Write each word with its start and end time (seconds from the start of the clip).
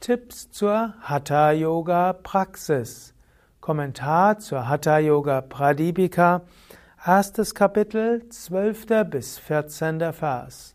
Tipps 0.00 0.50
zur 0.50 0.94
Hatha 1.02 1.52
Yoga 1.52 2.14
Praxis. 2.14 3.12
Kommentar 3.60 4.38
zur 4.38 4.66
Hatha 4.66 4.98
Yoga 4.98 5.42
Pradipika, 5.42 6.40
erstes 7.04 7.54
Kapitel, 7.54 8.26
12. 8.30 8.86
bis 9.10 9.38
14. 9.38 10.14
Vers. 10.14 10.74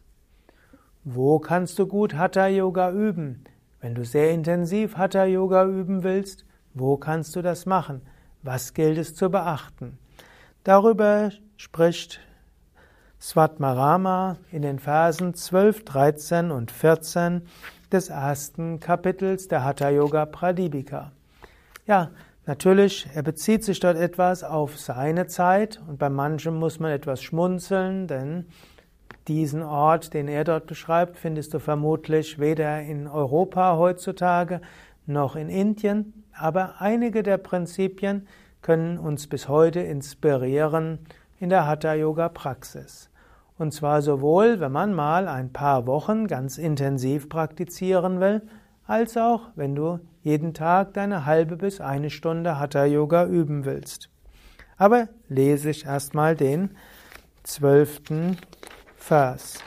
Wo 1.03 1.39
kannst 1.39 1.79
du 1.79 1.87
gut 1.87 2.13
Hatha 2.13 2.45
Yoga 2.45 2.91
üben? 2.91 3.45
Wenn 3.81 3.95
du 3.95 4.05
sehr 4.05 4.29
intensiv 4.29 4.95
Hatha 4.95 5.25
Yoga 5.25 5.65
üben 5.65 6.03
willst, 6.03 6.45
wo 6.75 6.95
kannst 6.95 7.35
du 7.35 7.41
das 7.41 7.65
machen? 7.65 8.03
Was 8.43 8.75
gilt 8.75 8.99
es 8.99 9.15
zu 9.15 9.31
beachten? 9.31 9.97
Darüber 10.63 11.31
spricht 11.57 12.19
Svatmarama 13.19 14.37
in 14.51 14.61
den 14.61 14.77
Versen 14.77 15.33
12, 15.33 15.83
13 15.83 16.51
und 16.51 16.69
14 16.69 17.47
des 17.93 18.09
ersten 18.09 18.79
Kapitels 18.79 19.47
der 19.47 19.63
Hatha 19.63 19.89
Yoga 19.89 20.25
Pradipika. 20.25 21.11
Ja, 21.85 22.11
natürlich, 22.45 23.07
er 23.13 23.23
bezieht 23.23 23.63
sich 23.63 23.79
dort 23.79 23.97
etwas 23.97 24.43
auf 24.43 24.77
seine 24.77 25.27
Zeit 25.27 25.81
und 25.87 25.97
bei 25.97 26.09
manchem 26.09 26.55
muss 26.55 26.79
man 26.79 26.91
etwas 26.91 27.21
schmunzeln, 27.21 28.07
denn 28.07 28.45
diesen 29.27 29.63
Ort, 29.63 30.13
den 30.13 30.27
er 30.27 30.43
dort 30.43 30.67
beschreibt, 30.67 31.17
findest 31.17 31.53
du 31.53 31.59
vermutlich 31.59 32.39
weder 32.39 32.81
in 32.81 33.07
Europa 33.07 33.75
heutzutage 33.75 34.61
noch 35.07 35.35
in 35.35 35.49
Indien, 35.49 36.23
aber 36.33 36.75
einige 36.79 37.23
der 37.23 37.37
Prinzipien 37.37 38.27
können 38.61 38.97
uns 38.97 39.27
bis 39.27 39.47
heute 39.47 39.79
inspirieren 39.79 40.99
in 41.39 41.49
der 41.49 41.67
Hatha 41.67 41.93
Yoga 41.93 42.29
Praxis. 42.29 43.09
Und 43.57 43.73
zwar 43.73 44.01
sowohl, 44.01 44.59
wenn 44.59 44.71
man 44.71 44.93
mal 44.93 45.27
ein 45.27 45.53
paar 45.53 45.87
Wochen 45.87 46.27
ganz 46.27 46.57
intensiv 46.57 47.29
praktizieren 47.29 48.19
will, 48.19 48.41
als 48.85 49.17
auch, 49.17 49.49
wenn 49.55 49.75
du 49.75 49.99
jeden 50.21 50.53
Tag 50.53 50.93
deine 50.93 51.25
halbe 51.25 51.55
bis 51.55 51.81
eine 51.81 52.09
Stunde 52.09 52.59
Hatha 52.59 52.85
Yoga 52.85 53.25
üben 53.25 53.65
willst. 53.65 54.09
Aber 54.77 55.07
lese 55.29 55.69
ich 55.69 55.85
erstmal 55.85 56.35
den 56.35 56.71
zwölften 57.43 58.37
Vers. 58.95 59.59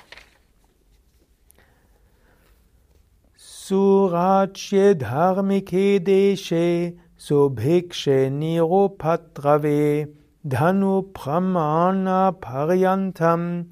Surajye 3.37 4.97
dharmike 4.97 6.01
deshe 6.01 6.95
subhikshe 7.17 8.31
niropatrave 8.31 10.09
Dhanu 10.49 11.13
pramana 11.13 12.33
paryantam 12.33 13.67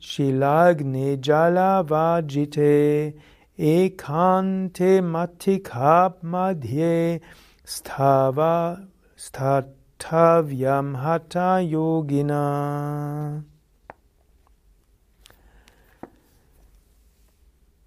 shilagne 0.00 1.20
jala 1.20 1.82
vajite 1.82 3.14
ekante 3.58 4.92
matikab 5.12 6.22
madhye 6.22 7.20
stava 7.64 8.86
statavyam 9.16 10.94
hatha 11.02 11.58
yogina. 11.74 13.42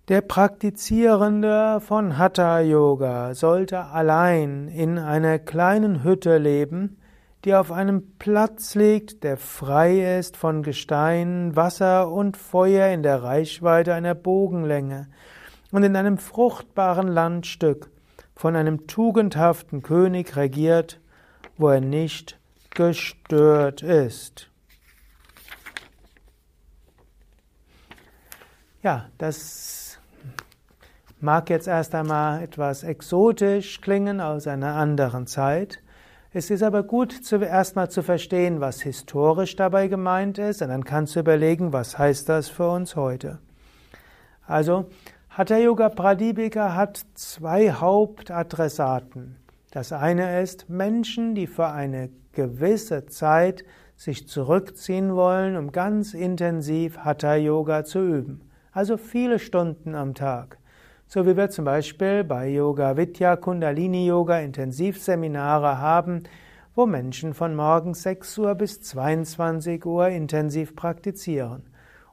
Der 0.10 0.22
Praktizierende 0.22 1.80
von 1.80 2.18
Hatha 2.18 2.60
Yoga 2.60 3.34
sollte 3.34 3.86
allein 3.86 4.68
in 4.68 5.00
einer 5.00 5.40
kleinen 5.40 6.04
Hütte 6.04 6.38
leben, 6.38 6.98
die 7.46 7.56
auf 7.56 7.72
einem 7.72 8.18
Platz 8.20 8.76
liegt, 8.76 9.24
der 9.24 9.38
frei 9.38 10.18
ist 10.18 10.38
von 10.38 10.64
Gestein, 10.64 11.56
Wasser 11.56 12.10
und 12.10 12.38
Feuer 12.38 12.94
in 12.94 13.04
der 13.04 13.22
Reichweite 13.22 13.94
einer 13.94 14.16
Bogenlänge 14.16 15.08
und 15.72 15.84
in 15.84 15.96
einem 15.96 16.18
fruchtbaren 16.18 17.08
Landstück 17.08 17.90
von 18.36 18.56
einem 18.56 18.88
tugendhaften 18.88 19.82
König 19.84 20.36
regiert, 20.38 21.02
wo 21.58 21.70
er 21.70 21.82
nicht 21.82 22.40
gestört 22.70 23.82
ist. 23.82 24.50
Ja, 28.82 29.10
das 29.18 30.00
mag 31.20 31.50
jetzt 31.50 31.68
erst 31.68 31.96
einmal 31.96 32.42
etwas 32.42 32.84
exotisch 32.84 33.82
klingen 33.82 34.20
aus 34.20 34.48
einer 34.48 34.76
anderen 34.76 35.28
Zeit. 35.28 35.83
Es 36.36 36.50
ist 36.50 36.64
aber 36.64 36.82
gut, 36.82 37.12
zuerst 37.12 37.76
mal 37.76 37.90
zu 37.90 38.02
verstehen, 38.02 38.60
was 38.60 38.82
historisch 38.82 39.56
dabei 39.56 39.88
gemeint 39.88 40.40
ist, 40.40 40.64
und 40.64 40.70
dann 40.70 40.84
kannst 40.84 41.16
du 41.16 41.20
überlegen, 41.20 41.74
was 41.74 42.00
heißt 42.00 42.28
das 42.28 42.50
für 42.50 42.68
uns 42.72 42.96
heute. 42.96 43.38
Also, 44.48 44.90
Hatha 45.30 45.58
Yoga 45.58 45.90
Pradipika 45.90 46.74
hat 46.76 47.06
zwei 47.14 47.72
Hauptadressaten. 47.72 49.36
Das 49.70 49.92
eine 49.92 50.42
ist 50.42 50.70
Menschen, 50.70 51.36
die 51.36 51.46
für 51.46 51.68
eine 51.68 52.10
gewisse 52.32 53.06
Zeit 53.06 53.64
sich 53.96 54.28
zurückziehen 54.28 55.14
wollen, 55.16 55.56
um 55.56 55.72
ganz 55.72 56.16
intensiv 56.16 56.98
Hatha 56.98 57.36
Yoga 57.36 57.84
zu 57.84 58.00
üben. 58.00 58.42
Also 58.72 58.98
viele 58.98 59.38
Stunden 59.38 59.94
am 59.94 60.16
Tag. 60.16 60.58
So 61.08 61.26
wie 61.26 61.38
wir 61.38 61.50
zum 61.50 61.66
Beispiel 61.66 62.24
bei 62.24 62.48
Yoga 62.48 62.98
Vidya 62.98 63.36
Kundalini 63.36 64.08
Yoga 64.08 64.40
Intensivseminare 64.40 65.78
haben, 65.78 66.24
wo 66.76 66.86
Menschen 66.88 67.34
von 67.34 67.56
morgens 67.56 68.02
6 68.04 68.38
Uhr 68.40 68.56
bis 68.56 68.82
22 68.82 69.86
Uhr 69.86 70.08
intensiv 70.08 70.76
praktizieren. 70.76 71.64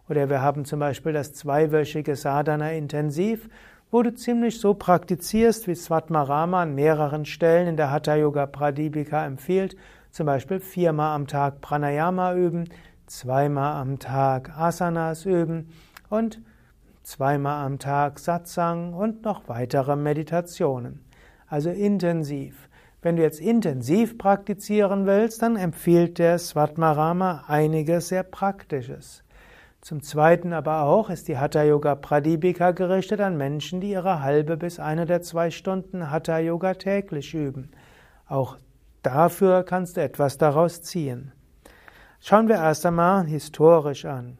Oder 0.08 0.28
wir 0.28 0.42
haben 0.42 0.64
zum 0.64 0.80
Beispiel 0.80 1.12
das 1.12 1.32
zweiwöchige 1.32 2.14
Sadhana 2.14 2.72
Intensiv, 2.72 3.48
wo 3.90 4.02
du 4.02 4.14
ziemlich 4.14 4.60
so 4.60 4.74
praktizierst, 4.74 5.66
wie 5.66 5.74
Svatmarama 5.74 6.62
an 6.62 6.74
mehreren 6.74 7.24
Stellen 7.24 7.68
in 7.68 7.76
der 7.76 7.90
Hatha 7.90 8.16
Yoga 8.16 8.46
Pradipika 8.46 9.24
empfiehlt, 9.24 9.76
zum 10.10 10.26
Beispiel 10.26 10.60
viermal 10.60 11.14
am 11.14 11.26
Tag 11.26 11.60
Pranayama 11.60 12.34
üben, 12.34 12.68
zweimal 13.06 13.80
am 13.80 13.98
Tag 13.98 14.50
Asanas 14.56 15.24
üben 15.24 15.68
und 16.08 16.40
zweimal 17.02 17.64
am 17.64 17.78
Tag 17.78 18.18
Satsang 18.18 18.94
und 18.94 19.24
noch 19.24 19.48
weitere 19.48 19.96
Meditationen. 19.96 21.04
Also 21.46 21.70
intensiv. 21.70 22.68
Wenn 23.02 23.16
du 23.16 23.22
jetzt 23.22 23.40
intensiv 23.40 24.18
praktizieren 24.18 25.06
willst, 25.06 25.42
dann 25.42 25.56
empfiehlt 25.56 26.18
der 26.18 26.38
Svatmarama 26.38 27.44
einiges 27.48 28.08
sehr 28.08 28.22
Praktisches. 28.22 29.24
Zum 29.80 30.02
Zweiten 30.02 30.52
aber 30.52 30.82
auch 30.82 31.08
ist 31.08 31.28
die 31.28 31.38
Hatha 31.38 31.62
Yoga 31.62 31.94
Pradipika 31.94 32.72
gerichtet 32.72 33.20
an 33.20 33.38
Menschen, 33.38 33.80
die 33.80 33.92
ihre 33.92 34.20
halbe 34.20 34.58
bis 34.58 34.78
eine 34.78 35.06
der 35.06 35.22
zwei 35.22 35.50
Stunden 35.50 36.10
Hatha 36.10 36.38
Yoga 36.38 36.74
täglich 36.74 37.32
üben. 37.32 37.70
Auch 38.26 38.58
dafür 39.02 39.62
kannst 39.62 39.96
du 39.96 40.02
etwas 40.02 40.36
daraus 40.36 40.82
ziehen. 40.82 41.32
Schauen 42.20 42.48
wir 42.48 42.56
erst 42.56 42.84
einmal 42.84 43.24
historisch 43.24 44.04
an. 44.04 44.36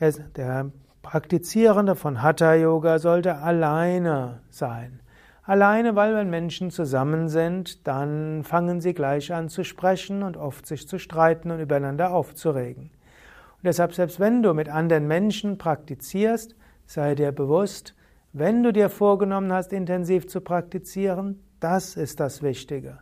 Der 0.00 0.70
Praktizierende 1.04 1.96
von 1.96 2.22
Hatha 2.22 2.54
Yoga 2.54 2.98
sollte 2.98 3.36
alleine 3.36 4.40
sein. 4.48 5.00
Alleine, 5.42 5.94
weil 5.94 6.14
wenn 6.16 6.30
Menschen 6.30 6.70
zusammen 6.70 7.28
sind, 7.28 7.86
dann 7.86 8.42
fangen 8.42 8.80
sie 8.80 8.94
gleich 8.94 9.30
an 9.30 9.50
zu 9.50 9.64
sprechen 9.64 10.22
und 10.22 10.38
oft 10.38 10.66
sich 10.66 10.88
zu 10.88 10.98
streiten 10.98 11.50
und 11.50 11.60
übereinander 11.60 12.10
aufzuregen. 12.10 12.84
Und 12.84 13.64
deshalb, 13.64 13.92
selbst 13.92 14.18
wenn 14.18 14.42
du 14.42 14.54
mit 14.54 14.70
anderen 14.70 15.06
Menschen 15.06 15.58
praktizierst, 15.58 16.56
sei 16.86 17.14
dir 17.14 17.32
bewusst, 17.32 17.94
wenn 18.32 18.62
du 18.62 18.72
dir 18.72 18.88
vorgenommen 18.88 19.52
hast, 19.52 19.74
intensiv 19.74 20.26
zu 20.26 20.40
praktizieren, 20.40 21.38
das 21.60 21.96
ist 21.96 22.18
das 22.18 22.42
Wichtige. 22.42 22.98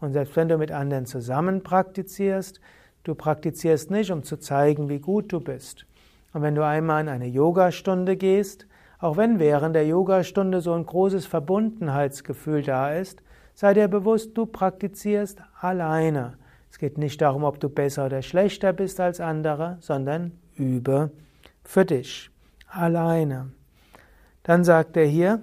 Und 0.00 0.14
selbst 0.14 0.34
wenn 0.36 0.48
du 0.48 0.56
mit 0.56 0.72
anderen 0.72 1.04
zusammen 1.04 1.62
praktizierst, 1.62 2.60
du 3.04 3.14
praktizierst 3.14 3.90
nicht, 3.90 4.10
um 4.10 4.22
zu 4.22 4.38
zeigen, 4.38 4.88
wie 4.88 5.00
gut 5.00 5.30
du 5.34 5.38
bist. 5.38 5.86
Und 6.32 6.42
wenn 6.42 6.54
du 6.54 6.64
einmal 6.64 7.02
in 7.02 7.08
eine 7.08 7.26
Yogastunde 7.26 8.16
gehst, 8.16 8.66
auch 8.98 9.16
wenn 9.16 9.38
während 9.38 9.74
der 9.74 9.86
Yogastunde 9.86 10.60
so 10.60 10.72
ein 10.72 10.86
großes 10.86 11.26
Verbundenheitsgefühl 11.26 12.62
da 12.62 12.92
ist, 12.92 13.22
sei 13.54 13.74
dir 13.74 13.88
bewusst, 13.88 14.36
du 14.38 14.46
praktizierst 14.46 15.42
alleine. 15.60 16.38
Es 16.70 16.78
geht 16.78 16.96
nicht 16.96 17.20
darum, 17.20 17.44
ob 17.44 17.60
du 17.60 17.68
besser 17.68 18.06
oder 18.06 18.22
schlechter 18.22 18.72
bist 18.72 19.00
als 19.00 19.20
andere, 19.20 19.76
sondern 19.80 20.32
übe 20.56 21.10
für 21.64 21.84
dich, 21.84 22.30
alleine. 22.68 23.52
Dann 24.42 24.64
sagt 24.64 24.96
er 24.96 25.04
hier, 25.04 25.42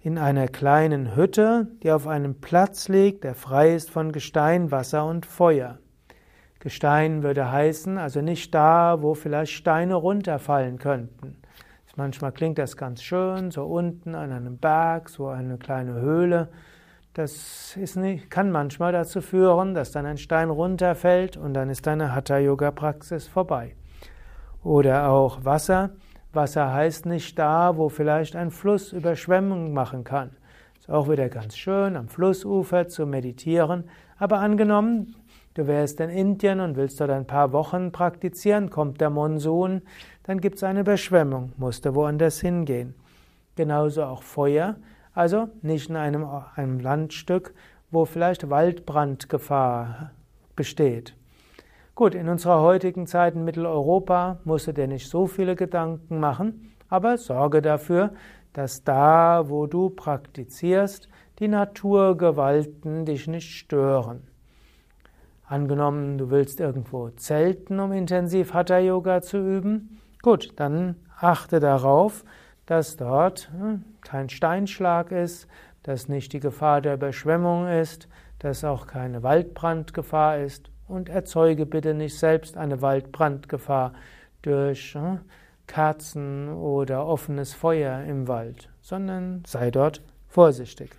in 0.00 0.18
einer 0.18 0.48
kleinen 0.48 1.16
Hütte, 1.16 1.68
die 1.82 1.90
auf 1.90 2.06
einem 2.06 2.40
Platz 2.40 2.88
liegt, 2.88 3.24
der 3.24 3.34
frei 3.34 3.74
ist 3.74 3.90
von 3.90 4.12
Gestein, 4.12 4.70
Wasser 4.70 5.06
und 5.06 5.26
Feuer. 5.26 5.78
Gestein 6.60 7.22
würde 7.22 7.50
heißen, 7.50 7.98
also 7.98 8.20
nicht 8.20 8.54
da, 8.54 9.02
wo 9.02 9.14
vielleicht 9.14 9.52
Steine 9.52 9.94
runterfallen 9.94 10.78
könnten. 10.78 11.36
Manchmal 11.98 12.30
klingt 12.30 12.58
das 12.58 12.76
ganz 12.76 13.02
schön, 13.02 13.50
so 13.50 13.64
unten 13.64 14.14
an 14.14 14.30
einem 14.30 14.56
Berg, 14.56 15.08
so 15.08 15.26
eine 15.26 15.58
kleine 15.58 15.94
Höhle. 15.94 16.48
Das 17.12 17.76
nicht, 17.96 18.30
kann 18.30 18.52
manchmal 18.52 18.92
dazu 18.92 19.20
führen, 19.20 19.74
dass 19.74 19.90
dann 19.90 20.06
ein 20.06 20.16
Stein 20.16 20.48
runterfällt 20.48 21.36
und 21.36 21.54
dann 21.54 21.68
ist 21.68 21.88
deine 21.88 22.14
Hatha-Yoga-Praxis 22.14 23.26
vorbei. 23.26 23.74
Oder 24.62 25.08
auch 25.08 25.44
Wasser. 25.44 25.90
Wasser 26.32 26.72
heißt 26.72 27.04
nicht 27.06 27.36
da, 27.36 27.76
wo 27.76 27.88
vielleicht 27.88 28.36
ein 28.36 28.52
Fluss 28.52 28.92
Überschwemmung 28.92 29.72
machen 29.72 30.04
kann, 30.04 30.36
Ist 30.78 30.88
auch 30.88 31.08
wieder 31.08 31.28
ganz 31.28 31.56
schön, 31.56 31.96
am 31.96 32.06
Flussufer 32.06 32.86
zu 32.86 33.06
meditieren. 33.06 33.90
Aber 34.18 34.38
angenommen, 34.38 35.16
du 35.58 35.66
wärst 35.66 35.98
in 35.98 36.08
Indien 36.08 36.60
und 36.60 36.76
willst 36.76 37.00
dort 37.00 37.10
ein 37.10 37.26
paar 37.26 37.52
Wochen 37.52 37.90
praktizieren, 37.90 38.70
kommt 38.70 39.00
der 39.00 39.10
Monsun, 39.10 39.82
dann 40.22 40.40
gibt 40.40 40.56
es 40.56 40.62
eine 40.62 40.80
Überschwemmung, 40.80 41.52
musst 41.56 41.84
du 41.84 41.96
woanders 41.96 42.40
hingehen. 42.40 42.94
Genauso 43.56 44.04
auch 44.04 44.22
Feuer, 44.22 44.76
also 45.14 45.48
nicht 45.62 45.90
in 45.90 45.96
einem, 45.96 46.24
einem 46.54 46.78
Landstück, 46.78 47.54
wo 47.90 48.04
vielleicht 48.04 48.48
Waldbrandgefahr 48.48 50.12
besteht. 50.54 51.16
Gut, 51.96 52.14
in 52.14 52.28
unserer 52.28 52.60
heutigen 52.60 53.08
Zeit 53.08 53.34
in 53.34 53.44
Mitteleuropa 53.44 54.38
musst 54.44 54.68
du 54.68 54.72
dir 54.72 54.86
nicht 54.86 55.08
so 55.08 55.26
viele 55.26 55.56
Gedanken 55.56 56.20
machen, 56.20 56.72
aber 56.88 57.18
sorge 57.18 57.62
dafür, 57.62 58.12
dass 58.52 58.84
da, 58.84 59.48
wo 59.48 59.66
du 59.66 59.90
praktizierst, 59.90 61.08
die 61.40 61.48
Naturgewalten 61.48 63.04
dich 63.04 63.26
nicht 63.26 63.50
stören. 63.50 64.28
Angenommen, 65.48 66.18
du 66.18 66.30
willst 66.30 66.60
irgendwo 66.60 67.08
zelten, 67.10 67.80
um 67.80 67.92
intensiv 67.92 68.52
Hatha 68.52 68.78
Yoga 68.78 69.22
zu 69.22 69.38
üben, 69.38 69.98
gut, 70.20 70.52
dann 70.56 70.96
achte 71.18 71.58
darauf, 71.58 72.24
dass 72.66 72.96
dort 72.96 73.50
hm, 73.58 73.82
kein 74.02 74.28
Steinschlag 74.28 75.10
ist, 75.10 75.48
dass 75.84 76.08
nicht 76.08 76.34
die 76.34 76.40
Gefahr 76.40 76.82
der 76.82 76.94
Überschwemmung 76.94 77.66
ist, 77.66 78.08
dass 78.40 78.62
auch 78.62 78.86
keine 78.86 79.22
Waldbrandgefahr 79.22 80.38
ist 80.38 80.70
und 80.86 81.08
erzeuge 81.08 81.64
bitte 81.64 81.94
nicht 81.94 82.18
selbst 82.18 82.58
eine 82.58 82.82
Waldbrandgefahr 82.82 83.94
durch 84.42 84.92
hm, 84.92 85.20
Kerzen 85.66 86.50
oder 86.50 87.06
offenes 87.06 87.54
Feuer 87.54 88.02
im 88.02 88.28
Wald, 88.28 88.68
sondern 88.82 89.42
sei 89.46 89.70
dort 89.70 90.02
vorsichtig. 90.26 90.90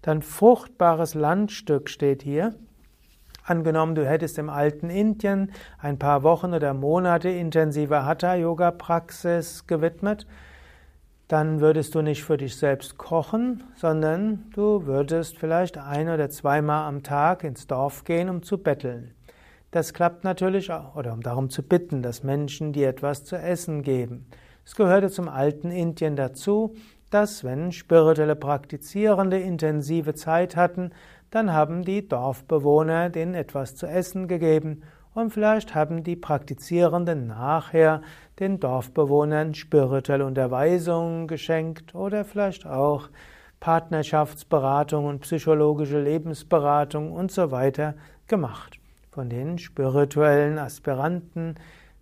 Dann 0.00 0.22
fruchtbares 0.22 1.12
Landstück 1.14 1.90
steht 1.90 2.22
hier. 2.22 2.54
Angenommen, 3.48 3.94
du 3.94 4.06
hättest 4.06 4.36
im 4.36 4.50
alten 4.50 4.90
Indien 4.90 5.52
ein 5.78 5.98
paar 5.98 6.22
Wochen 6.22 6.52
oder 6.52 6.74
Monate 6.74 7.30
intensiver 7.30 8.04
Hatha-Yoga-Praxis 8.04 9.66
gewidmet, 9.66 10.26
dann 11.28 11.60
würdest 11.60 11.94
du 11.94 12.02
nicht 12.02 12.24
für 12.24 12.36
dich 12.36 12.56
selbst 12.56 12.98
kochen, 12.98 13.64
sondern 13.74 14.50
du 14.52 14.84
würdest 14.84 15.38
vielleicht 15.38 15.78
ein 15.78 16.10
oder 16.10 16.28
zweimal 16.28 16.86
am 16.86 17.02
Tag 17.02 17.42
ins 17.42 17.66
Dorf 17.66 18.04
gehen, 18.04 18.28
um 18.28 18.42
zu 18.42 18.58
betteln. 18.58 19.14
Das 19.70 19.94
klappt 19.94 20.24
natürlich 20.24 20.70
auch, 20.70 20.94
oder 20.94 21.14
um 21.14 21.22
darum 21.22 21.48
zu 21.48 21.62
bitten, 21.62 22.02
dass 22.02 22.22
Menschen 22.22 22.74
dir 22.74 22.90
etwas 22.90 23.24
zu 23.24 23.36
essen 23.36 23.80
geben. 23.80 24.26
Es 24.66 24.74
gehörte 24.74 25.08
zum 25.08 25.30
alten 25.30 25.70
Indien 25.70 26.16
dazu, 26.16 26.74
dass 27.10 27.42
wenn 27.44 27.72
spirituelle 27.72 28.36
Praktizierende 28.36 29.38
intensive 29.38 30.14
Zeit 30.14 30.56
hatten, 30.56 30.90
dann 31.30 31.52
haben 31.52 31.84
die 31.84 32.08
Dorfbewohner 32.08 33.10
denen 33.10 33.34
etwas 33.34 33.74
zu 33.74 33.86
essen 33.86 34.28
gegeben 34.28 34.82
und 35.14 35.30
vielleicht 35.32 35.74
haben 35.74 36.04
die 36.04 36.16
Praktizierenden 36.16 37.26
nachher 37.26 38.02
den 38.38 38.60
Dorfbewohnern 38.60 39.54
spirituelle 39.54 40.24
Unterweisungen 40.24 41.26
geschenkt 41.26 41.94
oder 41.94 42.24
vielleicht 42.24 42.66
auch 42.66 43.08
Partnerschaftsberatung 43.60 45.06
und 45.06 45.20
psychologische 45.20 46.00
Lebensberatung 46.00 47.12
und 47.12 47.32
so 47.32 47.50
weiter 47.50 47.94
gemacht 48.28 48.78
von 49.10 49.28
den 49.28 49.58
spirituellen 49.58 50.58
Aspiranten, 50.58 51.56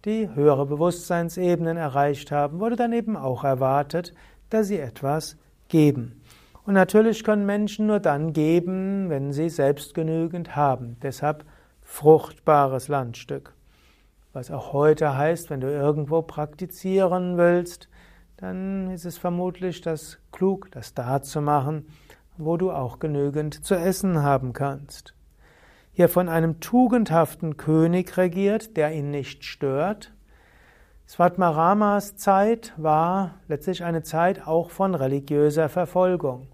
die 0.04 0.28
höhere 0.34 0.66
Bewusstseinsebenen 0.66 1.78
erreicht 1.78 2.30
haben, 2.30 2.60
wurde 2.60 2.76
dann 2.76 2.92
eben 2.92 3.16
auch 3.16 3.42
erwartet, 3.42 4.12
dass 4.50 4.66
sie 4.66 4.78
etwas 4.78 5.38
geben. 5.68 6.20
Und 6.66 6.74
natürlich 6.74 7.24
können 7.24 7.46
Menschen 7.46 7.86
nur 7.86 8.00
dann 8.00 8.32
geben, 8.32 9.08
wenn 9.08 9.32
sie 9.32 9.48
selbst 9.48 9.94
genügend 9.94 10.56
haben. 10.56 10.98
Deshalb 11.00 11.44
fruchtbares 11.82 12.88
Landstück. 12.88 13.54
Was 14.32 14.50
auch 14.50 14.72
heute 14.72 15.16
heißt, 15.16 15.48
wenn 15.48 15.60
du 15.60 15.70
irgendwo 15.70 16.22
praktizieren 16.22 17.38
willst, 17.38 17.88
dann 18.36 18.90
ist 18.90 19.06
es 19.06 19.16
vermutlich 19.16 19.80
das 19.80 20.18
klug, 20.32 20.70
das 20.72 20.92
da 20.92 21.22
zu 21.22 21.40
machen, 21.40 21.86
wo 22.36 22.58
du 22.58 22.70
auch 22.70 22.98
genügend 22.98 23.64
zu 23.64 23.74
essen 23.74 24.22
haben 24.22 24.52
kannst 24.52 25.16
hier 25.96 26.10
von 26.10 26.28
einem 26.28 26.60
tugendhaften 26.60 27.56
König 27.56 28.18
regiert, 28.18 28.76
der 28.76 28.92
ihn 28.92 29.10
nicht 29.10 29.44
stört. 29.44 30.12
Svatmaramas 31.08 32.16
Zeit 32.16 32.74
war 32.76 33.36
letztlich 33.48 33.82
eine 33.82 34.02
Zeit 34.02 34.46
auch 34.46 34.68
von 34.68 34.94
religiöser 34.94 35.70
Verfolgung. 35.70 36.48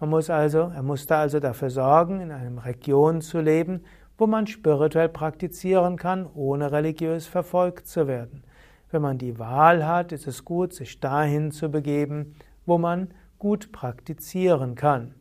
Man 0.00 0.10
muss 0.10 0.28
also, 0.28 0.72
er 0.74 0.82
musste 0.82 1.16
also 1.16 1.40
dafür 1.40 1.70
sorgen, 1.70 2.20
in 2.20 2.32
einer 2.32 2.64
Region 2.64 3.20
zu 3.20 3.40
leben, 3.40 3.84
wo 4.18 4.26
man 4.26 4.46
spirituell 4.46 5.08
praktizieren 5.08 5.96
kann, 5.96 6.26
ohne 6.34 6.72
religiös 6.72 7.26
verfolgt 7.26 7.86
zu 7.86 8.06
werden. 8.06 8.44
Wenn 8.90 9.02
man 9.02 9.18
die 9.18 9.38
Wahl 9.38 9.86
hat, 9.86 10.12
ist 10.12 10.26
es 10.26 10.44
gut, 10.44 10.72
sich 10.72 11.00
dahin 11.00 11.50
zu 11.50 11.70
begeben, 11.70 12.34
wo 12.66 12.78
man 12.78 13.08
gut 13.38 13.72
praktizieren 13.72 14.74
kann. 14.74 15.14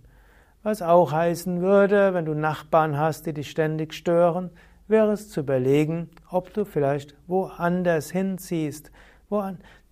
Was 0.62 0.82
auch 0.82 1.12
heißen 1.12 1.62
würde, 1.62 2.14
wenn 2.14 2.26
du 2.26 2.34
Nachbarn 2.34 2.98
hast, 2.98 3.26
die 3.26 3.34
dich 3.34 3.50
ständig 3.50 3.94
stören, 3.94 4.52
wäre 4.88 5.12
es 5.12 5.30
zu 5.30 5.42
überlegen, 5.42 6.10
ob 6.30 6.54
du 6.54 6.66
vielleicht 6.66 7.16
woanders 7.28 8.12
hinziehst. 8.12 8.92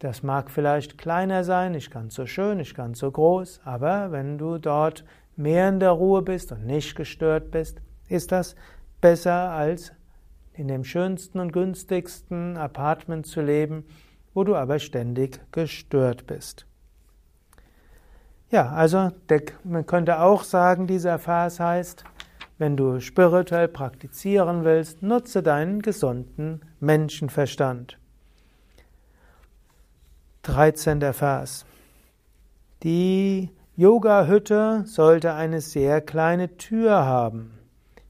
Das 0.01 0.23
mag 0.23 0.49
vielleicht 0.49 0.97
kleiner 0.97 1.43
sein, 1.43 1.73
nicht 1.73 1.91
ganz 1.91 2.15
so 2.15 2.25
schön, 2.25 2.57
nicht 2.57 2.73
ganz 2.75 2.97
so 2.97 3.11
groß, 3.11 3.61
aber 3.63 4.11
wenn 4.11 4.39
du 4.39 4.57
dort 4.57 5.05
mehr 5.35 5.69
in 5.69 5.79
der 5.79 5.91
Ruhe 5.91 6.23
bist 6.23 6.51
und 6.51 6.65
nicht 6.65 6.95
gestört 6.95 7.51
bist, 7.51 7.79
ist 8.09 8.31
das 8.31 8.55
besser 8.99 9.51
als 9.51 9.93
in 10.53 10.67
dem 10.67 10.83
schönsten 10.83 11.39
und 11.39 11.53
günstigsten 11.53 12.57
Apartment 12.57 13.27
zu 13.27 13.41
leben, 13.41 13.85
wo 14.33 14.43
du 14.43 14.55
aber 14.55 14.79
ständig 14.79 15.39
gestört 15.51 16.25
bist. 16.25 16.65
Ja, 18.49 18.71
also 18.71 19.11
man 19.63 19.85
könnte 19.85 20.19
auch 20.19 20.43
sagen, 20.43 20.87
dieser 20.87 21.19
Vers 21.19 21.59
heißt, 21.59 22.05
wenn 22.57 22.75
du 22.75 22.99
spirituell 23.01 23.67
praktizieren 23.67 24.63
willst, 24.63 25.03
nutze 25.03 25.43
deinen 25.43 25.83
gesunden 25.83 26.61
Menschenverstand. 26.79 28.00
13. 30.43 31.13
Vers. 31.13 31.67
Die 32.81 33.51
Yoga-Hütte 33.75 34.85
sollte 34.87 35.35
eine 35.35 35.61
sehr 35.61 36.01
kleine 36.01 36.57
Tür 36.57 37.05
haben. 37.05 37.59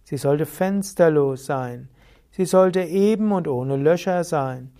Sie 0.05 0.15
sollte 0.15 0.45
fensterlos 0.45 1.45
sein. 1.45 1.89
Sie 2.31 2.45
sollte 2.45 2.83
eben 2.83 3.33
und 3.33 3.49
ohne 3.49 3.75
Löcher 3.75 4.23
sein. 4.23 4.71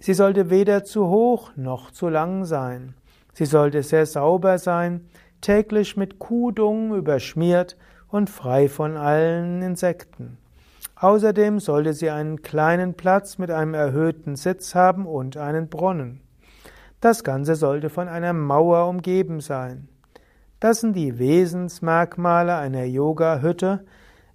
Sie 0.00 0.14
sollte 0.14 0.48
weder 0.48 0.82
zu 0.82 1.08
hoch 1.08 1.50
noch 1.56 1.90
zu 1.90 2.08
lang 2.08 2.46
sein. 2.46 2.94
Sie 3.34 3.44
sollte 3.44 3.82
sehr 3.82 4.06
sauber 4.06 4.56
sein, 4.56 5.06
täglich 5.42 5.98
mit 5.98 6.18
Kuhdung 6.20 6.94
überschmiert 6.94 7.76
und 8.08 8.30
frei 8.30 8.70
von 8.70 8.96
allen 8.96 9.60
Insekten. 9.60 10.38
Außerdem 10.96 11.60
sollte 11.60 11.92
sie 11.92 12.08
einen 12.08 12.40
kleinen 12.40 12.94
Platz 12.94 13.36
mit 13.36 13.50
einem 13.50 13.74
erhöhten 13.74 14.36
Sitz 14.36 14.74
haben 14.74 15.04
und 15.04 15.36
einen 15.36 15.68
Brunnen. 15.68 16.22
Das 17.02 17.22
Ganze 17.22 17.54
sollte 17.54 17.90
von 17.90 18.08
einer 18.08 18.32
Mauer 18.32 18.88
umgeben 18.88 19.40
sein. 19.40 19.88
Das 20.58 20.80
sind 20.80 20.94
die 20.94 21.18
Wesensmerkmale 21.18 22.56
einer 22.56 22.84
Yoga-Hütte, 22.84 23.84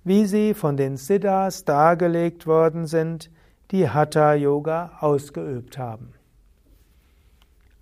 wie 0.03 0.25
sie 0.25 0.53
von 0.53 0.77
den 0.77 0.97
Siddhas 0.97 1.65
dargelegt 1.65 2.45
worden 2.45 2.85
sind, 2.85 3.31
die 3.71 3.89
Hatha-Yoga 3.89 4.97
ausgeübt 4.99 5.79
haben. 5.79 6.13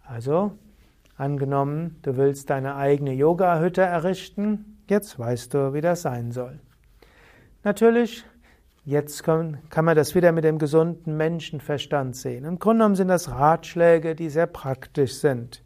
Also, 0.08 0.54
Angenommen, 1.18 1.98
du 2.02 2.18
willst 2.18 2.50
deine 2.50 2.76
eigene 2.76 3.14
Yoga-Hütte 3.14 3.82
errichten, 3.82 4.80
jetzt 4.90 5.18
weißt 5.18 5.54
du, 5.54 5.74
wie 5.74 5.80
das 5.80 6.02
sein 6.02 6.32
soll. 6.32 6.60
Natürlich, 7.64 8.26
jetzt 8.86 9.24
kann, 9.24 9.58
kann 9.70 9.84
man 9.84 9.96
das 9.96 10.16
wieder 10.16 10.32
mit 10.32 10.44
dem 10.44 10.60
gesunden 10.60 11.18
Menschenverstand 11.18 12.16
sehen. 12.16 12.46
Im 12.46 12.60
Grunde 12.60 12.80
genommen 12.80 12.96
sind 12.96 13.08
das 13.08 13.30
Ratschläge, 13.32 14.16
die 14.16 14.30
sehr 14.30 14.48
praktisch 14.48 15.16
sind. 15.16 15.64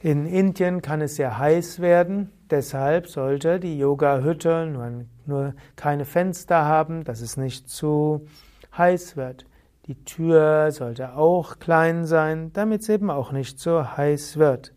In 0.00 0.26
Indien 0.26 0.82
kann 0.82 1.00
es 1.00 1.16
sehr 1.16 1.38
heiß 1.38 1.80
werden, 1.80 2.30
deshalb 2.50 3.08
sollte 3.08 3.58
die 3.58 3.78
Yoga-Hütte 3.78 4.66
nur, 4.66 5.06
nur 5.26 5.54
keine 5.76 6.04
Fenster 6.04 6.64
haben, 6.64 7.04
dass 7.04 7.20
es 7.20 7.36
nicht 7.36 7.68
zu 7.68 8.26
heiß 8.76 9.16
wird. 9.16 9.46
Die 9.86 10.04
Tür 10.04 10.70
sollte 10.72 11.16
auch 11.16 11.58
klein 11.58 12.04
sein, 12.04 12.52
damit 12.52 12.82
es 12.82 12.88
eben 12.90 13.10
auch 13.10 13.32
nicht 13.32 13.58
so 13.58 13.96
heiß 13.96 14.36
wird. 14.36 14.72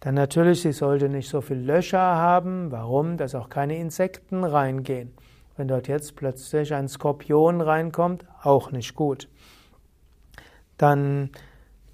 Dann 0.00 0.14
natürlich, 0.14 0.62
sie 0.62 0.72
sollte 0.72 1.08
nicht 1.08 1.28
so 1.28 1.40
viel 1.40 1.58
Löcher 1.58 1.98
haben. 1.98 2.70
Warum? 2.70 3.16
Dass 3.16 3.34
auch 3.34 3.48
keine 3.48 3.78
Insekten 3.78 4.44
reingehen. 4.44 5.14
Wenn 5.56 5.68
dort 5.68 5.88
jetzt 5.88 6.16
plötzlich 6.16 6.74
ein 6.74 6.88
Skorpion 6.88 7.60
reinkommt, 7.60 8.24
auch 8.42 8.72
nicht 8.72 8.94
gut. 8.94 9.28
Dann 10.76 11.30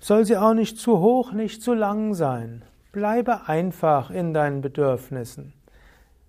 soll 0.01 0.25
sie 0.25 0.37
auch 0.37 0.55
nicht 0.55 0.79
zu 0.79 0.99
hoch, 0.99 1.33
nicht 1.33 1.63
zu 1.63 1.75
lang 1.75 2.15
sein. 2.15 2.65
Bleibe 2.91 3.49
einfach 3.49 4.11
in 4.11 4.35
deinen 4.35 4.61
Bedürfnissen. 4.61 5.53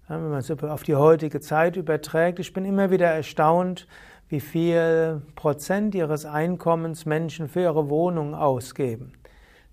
Wenn 0.08 0.30
man 0.30 0.40
es 0.40 0.52
auf 0.52 0.84
die 0.84 0.96
heutige 0.96 1.40
Zeit 1.40 1.76
überträgt, 1.76 2.40
ich 2.40 2.54
bin 2.54 2.66
immer 2.66 2.92
wieder 2.92 3.08
erstaunt, 3.08 3.88
wie 4.30 4.40
viel 4.40 5.22
Prozent 5.36 5.96
ihres 5.96 6.26
Einkommens 6.26 7.06
Menschen 7.06 7.48
für 7.48 7.62
ihre 7.62 7.90
Wohnung 7.90 8.36
ausgeben. 8.36 9.14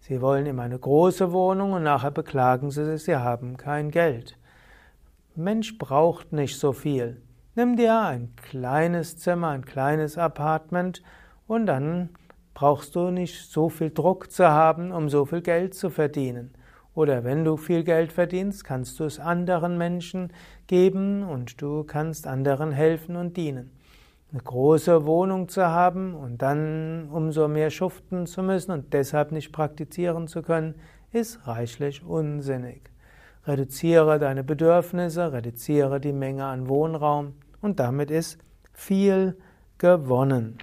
Sie 0.00 0.20
wollen 0.22 0.46
immer 0.46 0.62
eine 0.62 0.78
große 0.78 1.32
Wohnung 1.32 1.72
und 1.72 1.82
nachher 1.82 2.10
beklagen 2.10 2.70
sie 2.70 2.84
sich, 2.84 3.04
sie 3.04 3.16
haben 3.16 3.56
kein 3.56 3.90
Geld. 3.90 4.38
Mensch 5.34 5.78
braucht 5.78 6.32
nicht 6.32 6.58
so 6.58 6.72
viel. 6.72 7.20
Nimm 7.56 7.74
dir 7.74 7.98
ein 7.98 8.32
kleines 8.36 9.16
Zimmer, 9.16 9.48
ein 9.48 9.64
kleines 9.64 10.16
Apartment 10.16 11.02
und 11.48 11.66
dann 11.66 12.10
brauchst 12.54 12.94
du 12.94 13.10
nicht 13.10 13.50
so 13.50 13.68
viel 13.68 13.90
Druck 13.90 14.30
zu 14.30 14.48
haben, 14.48 14.92
um 14.92 15.08
so 15.08 15.24
viel 15.24 15.40
Geld 15.40 15.74
zu 15.74 15.90
verdienen. 15.90 16.52
Oder 16.94 17.24
wenn 17.24 17.44
du 17.44 17.56
viel 17.56 17.82
Geld 17.82 18.12
verdienst, 18.12 18.62
kannst 18.62 19.00
du 19.00 19.04
es 19.04 19.18
anderen 19.18 19.78
Menschen 19.78 20.32
geben 20.68 21.24
und 21.24 21.60
du 21.60 21.82
kannst 21.82 22.28
anderen 22.28 22.70
helfen 22.70 23.16
und 23.16 23.36
dienen. 23.36 23.72
Eine 24.30 24.42
große 24.42 25.04
Wohnung 25.04 25.48
zu 25.48 25.66
haben 25.66 26.14
und 26.14 26.42
dann 26.42 27.08
umso 27.10 27.48
mehr 27.48 27.70
schuften 27.70 28.26
zu 28.26 28.44
müssen 28.44 28.70
und 28.70 28.92
deshalb 28.92 29.32
nicht 29.32 29.50
praktizieren 29.50 30.28
zu 30.28 30.42
können, 30.42 30.76
ist 31.10 31.48
reichlich 31.48 32.04
unsinnig. 32.04 32.89
Reduziere 33.50 34.20
deine 34.20 34.44
Bedürfnisse, 34.44 35.32
reduziere 35.32 36.00
die 36.00 36.12
Menge 36.12 36.44
an 36.44 36.68
Wohnraum 36.68 37.34
und 37.60 37.80
damit 37.80 38.08
ist 38.08 38.38
viel 38.72 39.36
gewonnen. 39.76 40.58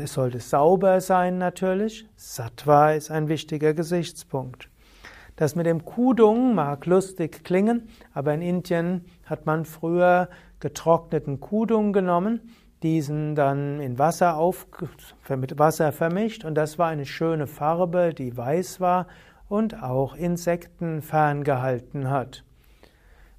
es 0.00 0.12
sollte 0.12 0.38
sauber 0.38 1.00
sein 1.00 1.38
natürlich. 1.38 2.06
Sattva 2.14 2.92
ist 2.92 3.10
ein 3.10 3.26
wichtiger 3.26 3.74
Gesichtspunkt. 3.74 4.68
Das 5.34 5.56
mit 5.56 5.66
dem 5.66 5.84
Kudung 5.84 6.54
mag 6.54 6.86
lustig 6.86 7.42
klingen, 7.42 7.88
aber 8.14 8.32
in 8.32 8.40
Indien 8.40 9.06
hat 9.24 9.46
man 9.46 9.64
früher 9.64 10.28
getrockneten 10.60 11.40
Kudung 11.40 11.92
genommen, 11.92 12.54
diesen 12.84 13.34
dann 13.34 13.80
in 13.80 13.98
Wasser 13.98 14.36
auf, 14.36 14.68
mit 15.28 15.58
Wasser 15.58 15.90
vermischt 15.90 16.44
und 16.44 16.54
das 16.54 16.78
war 16.78 16.86
eine 16.86 17.06
schöne 17.06 17.48
Farbe, 17.48 18.14
die 18.14 18.36
weiß 18.36 18.78
war 18.78 19.08
und 19.50 19.82
auch 19.82 20.14
Insekten 20.14 21.02
ferngehalten 21.02 22.08
hat. 22.08 22.44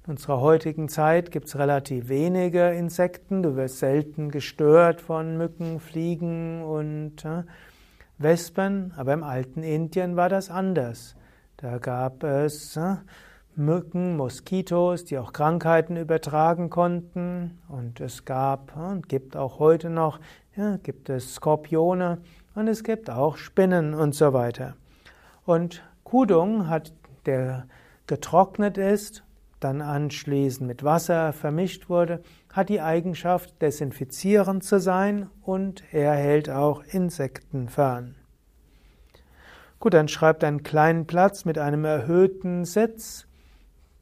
In 0.04 0.12
unserer 0.12 0.40
heutigen 0.40 0.88
Zeit 0.88 1.30
gibt 1.30 1.46
es 1.46 1.58
relativ 1.58 2.08
wenige 2.08 2.70
Insekten. 2.70 3.42
Du 3.42 3.56
wirst 3.56 3.78
selten 3.78 4.30
gestört 4.30 5.00
von 5.00 5.38
Mücken, 5.38 5.80
Fliegen 5.80 6.62
und 6.62 7.24
äh, 7.24 7.44
Wespen, 8.18 8.92
aber 8.96 9.14
im 9.14 9.22
alten 9.22 9.62
Indien 9.62 10.14
war 10.14 10.28
das 10.28 10.50
anders. 10.50 11.16
Da 11.56 11.78
gab 11.78 12.24
es 12.24 12.76
äh, 12.76 12.96
Mücken, 13.56 14.16
Moskitos, 14.16 15.06
die 15.06 15.16
auch 15.16 15.32
Krankheiten 15.32 15.96
übertragen 15.96 16.68
konnten. 16.68 17.58
Und 17.68 18.00
es 18.00 18.26
gab 18.26 18.76
äh, 18.76 18.80
und 18.80 19.08
gibt 19.08 19.34
auch 19.34 19.58
heute 19.60 19.88
noch, 19.88 20.20
ja, 20.56 20.76
gibt 20.76 21.08
es 21.08 21.36
Skorpione 21.36 22.18
und 22.54 22.68
es 22.68 22.84
gibt 22.84 23.08
auch 23.08 23.38
Spinnen 23.38 23.94
und 23.94 24.14
so 24.14 24.34
weiter. 24.34 24.74
Und 25.46 25.82
Kudung 26.12 26.68
hat, 26.68 26.92
der 27.24 27.64
getrocknet 28.06 28.76
ist, 28.76 29.24
dann 29.60 29.80
anschließend 29.80 30.68
mit 30.68 30.84
Wasser 30.84 31.32
vermischt 31.32 31.88
wurde, 31.88 32.20
hat 32.52 32.68
die 32.68 32.82
Eigenschaft, 32.82 33.62
desinfizierend 33.62 34.62
zu 34.62 34.78
sein 34.78 35.30
und 35.40 35.82
er 35.90 36.12
hält 36.12 36.50
auch 36.50 36.82
Insekten 36.84 37.70
fern. 37.70 38.16
Gut, 39.80 39.94
dann 39.94 40.06
schreibt 40.06 40.44
einen 40.44 40.62
kleinen 40.62 41.06
Platz 41.06 41.46
mit 41.46 41.56
einem 41.56 41.86
erhöhten 41.86 42.66
Sitz, 42.66 43.26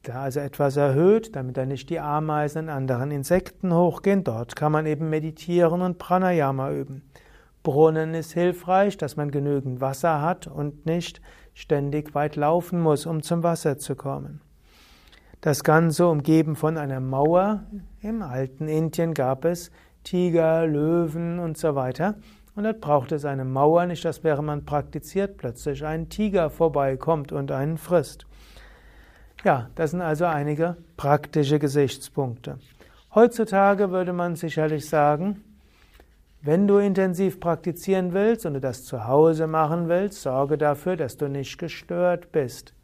da 0.03 0.23
also 0.23 0.41
etwas 0.41 0.77
erhöht, 0.77 1.37
damit 1.37 1.57
da 1.57 1.65
nicht 1.65 1.91
die 1.91 2.01
Ameisen 2.01 2.65
und 2.65 2.71
anderen 2.71 3.13
Insekten 3.13 3.73
hochgehen. 3.73 4.25
Dort 4.25 4.57
kann 4.57 4.73
man 4.73 4.85
eben 4.85 5.11
meditieren 5.11 5.81
und 5.81 5.99
Pranayama 5.99 6.73
üben. 6.73 7.09
Brunnen 7.63 8.15
ist 8.15 8.33
hilfreich, 8.33 8.97
dass 8.97 9.15
man 9.15 9.31
genügend 9.31 9.81
Wasser 9.81 10.21
hat 10.23 10.49
und 10.49 10.87
nicht 10.87 11.21
ständig 11.55 12.15
weit 12.15 12.37
laufen 12.37 12.81
muss, 12.81 13.07
um 13.07 13.23
zum 13.23 13.43
Wasser 13.43 13.79
zu 13.79 13.97
kommen. 13.97 14.41
Das 15.41 15.65
Ganze 15.65 16.07
umgeben 16.07 16.55
von 16.55 16.77
einer 16.77 17.01
Mauer. 17.01 17.65
Im 18.03 18.23
alten 18.23 18.69
Indien 18.69 19.15
gab 19.15 19.45
es 19.45 19.71
Tiger, 20.05 20.67
Löwen 20.67 21.39
und 21.39 21.57
so 21.57 21.75
weiter. 21.75 22.17
Und 22.55 22.65
dort 22.65 22.81
braucht 22.81 23.13
es 23.13 23.25
eine 23.25 23.45
Mauer, 23.45 23.87
nicht 23.87 24.05
dass 24.05 24.23
während 24.23 24.47
man 24.47 24.65
praktiziert 24.65 25.39
plötzlich 25.39 25.85
ein 25.85 26.09
Tiger 26.09 26.51
vorbeikommt 26.51 27.33
und 27.33 27.53
einen 27.53 27.79
frisst. 27.79 28.27
Ja, 29.45 29.71
das 29.77 29.93
sind 29.93 30.03
also 30.03 30.27
einige 30.27 30.77
praktische 30.99 31.59
Gesichtspunkte. 31.59 32.59
Heutzutage 33.15 33.91
würde 33.91 34.13
man 34.13 34.37
sicherlich 34.37 34.89
sagen, 34.89 35.43
wenn 36.43 36.67
du 36.67 36.79
intensiv 36.79 37.39
praktizieren 37.39 38.15
willst 38.15 38.47
und 38.47 38.55
du 38.55 38.61
das 38.61 38.85
zu 38.85 39.07
Hause 39.07 39.47
machen 39.47 39.89
willst, 39.89 40.23
sorge 40.23 40.57
dafür, 40.57 40.97
dass 40.97 41.19
du 41.19 41.29
nicht 41.29 41.59
gestört 41.59 42.33
bist. 42.33 42.75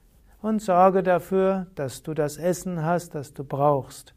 Und 0.43 0.61
sorge 0.61 1.03
dafür, 1.03 1.67
dass 1.75 2.03
du 2.03 2.13
das 2.13 2.37
Essen 2.37 2.85
hast, 2.85 3.15
das 3.15 3.33
du 3.33 3.45
brauchst. 3.45 4.15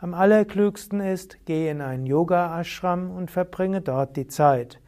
Am 0.00 0.14
allerklügsten 0.14 1.00
ist, 1.00 1.44
geh 1.44 1.68
in 1.68 1.82
einen 1.82 2.06
Yoga-Ashram 2.06 3.10
und 3.10 3.30
verbringe 3.30 3.82
dort 3.82 4.16
die 4.16 4.26
Zeit. 4.26 4.80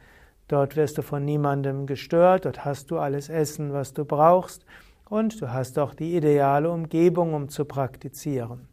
Dort 0.47 0.75
wirst 0.75 0.97
du 0.97 1.01
von 1.03 1.23
niemandem 1.23 1.85
gestört, 1.85 2.45
dort 2.45 2.65
hast 2.65 2.89
du 2.89 2.97
alles 2.97 3.29
Essen, 3.29 3.73
was 3.73 3.93
du 3.93 4.05
brauchst, 4.05 4.65
und 5.09 5.39
du 5.41 5.53
hast 5.53 5.77
auch 5.79 5.93
die 5.93 6.15
ideale 6.15 6.69
Umgebung, 6.69 7.33
um 7.33 7.47
zu 7.47 7.65
praktizieren. 7.65 8.67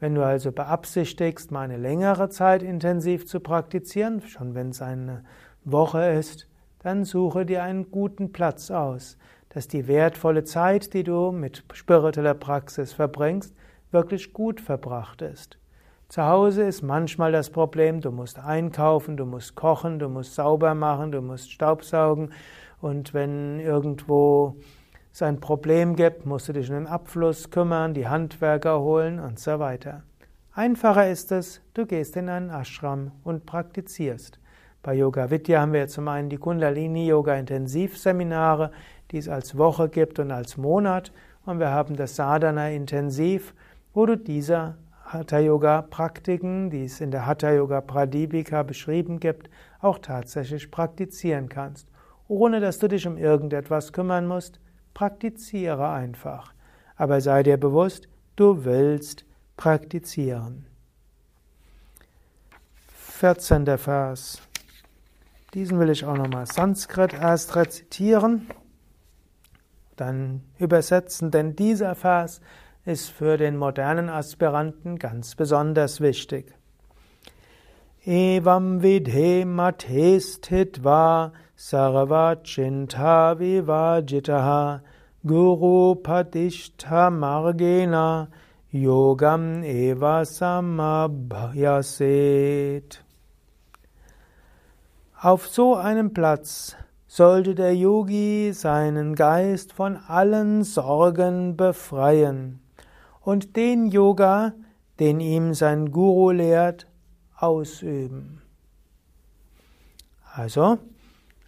Wenn 0.00 0.14
du 0.14 0.24
also 0.24 0.52
beabsichtigst, 0.52 1.50
mal 1.50 1.62
eine 1.62 1.76
längere 1.76 2.28
Zeit 2.28 2.62
intensiv 2.62 3.26
zu 3.26 3.40
praktizieren, 3.40 4.22
schon 4.22 4.54
wenn 4.54 4.70
es 4.70 4.80
eine 4.80 5.24
Woche 5.64 6.12
ist, 6.12 6.48
dann 6.80 7.04
suche 7.04 7.44
dir 7.44 7.64
einen 7.64 7.90
guten 7.90 8.30
Platz 8.30 8.70
aus, 8.70 9.18
dass 9.48 9.66
die 9.66 9.88
wertvolle 9.88 10.44
Zeit, 10.44 10.94
die 10.94 11.02
du 11.02 11.32
mit 11.32 11.64
spiritueller 11.72 12.34
Praxis 12.34 12.92
verbringst, 12.92 13.54
wirklich 13.90 14.32
gut 14.32 14.60
verbracht 14.60 15.22
ist. 15.22 15.58
Zu 16.08 16.24
Hause 16.24 16.62
ist 16.62 16.82
manchmal 16.82 17.32
das 17.32 17.50
Problem, 17.50 18.00
du 18.00 18.12
musst 18.12 18.38
einkaufen, 18.38 19.16
du 19.16 19.26
musst 19.26 19.56
kochen, 19.56 19.98
du 19.98 20.08
musst 20.08 20.34
sauber 20.34 20.74
machen, 20.74 21.12
du 21.12 21.20
musst 21.20 21.50
staubsaugen 21.50 22.32
und 22.80 23.12
wenn 23.14 23.58
irgendwo 23.58 24.56
es 25.18 25.22
ein 25.22 25.40
Problem 25.40 25.96
gibt, 25.96 26.26
musst 26.26 26.48
du 26.48 26.52
dich 26.52 26.70
um 26.70 26.76
den 26.76 26.86
Abfluss 26.86 27.50
kümmern, 27.50 27.92
die 27.92 28.06
Handwerker 28.06 28.78
holen 28.78 29.18
und 29.18 29.40
so 29.40 29.58
weiter. 29.58 30.04
Einfacher 30.52 31.10
ist 31.10 31.32
es, 31.32 31.60
du 31.74 31.86
gehst 31.86 32.16
in 32.16 32.28
einen 32.28 32.50
Ashram 32.50 33.10
und 33.24 33.44
praktizierst. 33.44 34.38
Bei 34.80 34.94
Yoga 34.94 35.28
Vidya 35.28 35.60
haben 35.60 35.72
wir 35.72 35.88
zum 35.88 36.06
einen 36.06 36.28
die 36.28 36.36
Kundalini 36.36 37.08
Yoga 37.08 37.34
Intensivseminare, 37.34 38.70
die 39.10 39.18
es 39.18 39.28
als 39.28 39.58
Woche 39.58 39.88
gibt 39.88 40.20
und 40.20 40.30
als 40.30 40.56
Monat. 40.56 41.10
Und 41.44 41.58
wir 41.58 41.70
haben 41.70 41.96
das 41.96 42.14
Sadhana 42.14 42.70
Intensiv, 42.70 43.54
wo 43.94 44.06
du 44.06 44.16
diese 44.16 44.76
Hatha 45.04 45.40
Yoga 45.40 45.82
Praktiken, 45.82 46.70
die 46.70 46.84
es 46.84 47.00
in 47.00 47.10
der 47.10 47.26
Hatha 47.26 47.50
Yoga 47.50 47.80
Pradipika 47.80 48.62
beschrieben 48.62 49.18
gibt, 49.18 49.50
auch 49.80 49.98
tatsächlich 49.98 50.70
praktizieren 50.70 51.48
kannst, 51.48 51.88
ohne 52.28 52.60
dass 52.60 52.78
du 52.78 52.86
dich 52.86 53.04
um 53.04 53.16
irgendetwas 53.16 53.92
kümmern 53.92 54.28
musst, 54.28 54.60
Praktiziere 54.98 55.90
einfach. 55.90 56.52
Aber 56.96 57.20
sei 57.20 57.44
dir 57.44 57.56
bewusst, 57.56 58.08
du 58.34 58.64
willst 58.64 59.24
praktizieren. 59.56 60.66
14. 62.96 63.78
Vers. 63.78 64.42
Diesen 65.54 65.78
will 65.78 65.90
ich 65.90 66.04
auch 66.04 66.16
nochmal 66.16 66.46
Sanskrit 66.46 67.14
erst 67.14 67.54
rezitieren, 67.54 68.50
dann 69.94 70.42
übersetzen, 70.58 71.30
denn 71.30 71.54
dieser 71.54 71.94
Vers 71.94 72.40
ist 72.84 73.08
für 73.08 73.36
den 73.36 73.56
modernen 73.56 74.08
Aspiranten 74.08 74.98
ganz 74.98 75.36
besonders 75.36 76.00
wichtig. 76.00 76.57
Evam 78.08 78.80
vidhe 78.80 79.44
matestitva 79.44 81.30
sarva 81.54 82.36
chinta 82.42 83.36
vivajitaha 83.36 84.80
guru 85.26 85.94
padishta 85.94 87.10
margena 87.12 88.28
yogam 88.72 89.62
eva 89.62 90.24
samabhyaset. 90.24 91.20
Auf 95.20 95.46
so 95.46 95.74
einem 95.74 96.14
Platz 96.14 96.76
sollte 97.06 97.54
der 97.54 97.76
Yogi 97.76 98.54
seinen 98.54 99.16
Geist 99.16 99.74
von 99.74 99.98
allen 100.08 100.64
Sorgen 100.64 101.58
befreien 101.58 102.60
und 103.20 103.54
den 103.54 103.88
Yoga, 103.88 104.54
den 104.98 105.20
ihm 105.20 105.52
sein 105.52 105.90
Guru 105.90 106.30
lehrt, 106.30 106.87
ausüben. 107.40 108.42
Also, 110.32 110.78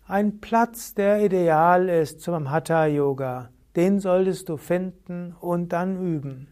ein 0.06 0.40
Platz, 0.40 0.94
der 0.94 1.25
ideal 1.25 1.88
ist 1.88 2.20
zum 2.20 2.50
Hatha 2.50 2.87
Yoga. 2.87 3.50
Den 3.76 4.00
solltest 4.00 4.49
du 4.49 4.56
finden 4.56 5.37
und 5.38 5.68
dann 5.68 5.97
üben. 5.97 6.49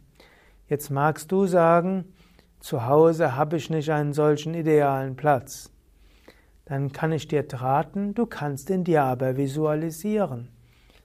Jetzt 0.69 0.91
magst 0.91 1.33
du 1.33 1.47
sagen, 1.47 2.05
zu 2.61 2.87
Hause 2.87 3.35
habe 3.35 3.57
ich 3.57 3.71
nicht 3.71 3.91
einen 3.91 4.13
solchen 4.13 4.55
idealen 4.55 5.17
Platz. 5.17 5.73
Dann 6.65 6.93
kann 6.93 7.13
ich 7.13 7.27
dir 7.27 7.45
raten, 7.51 8.15
du 8.15 8.27
kannst 8.27 8.71
ihn 8.71 8.85
dir 8.85 9.03
aber 9.03 9.37
visualisieren. 9.37 10.51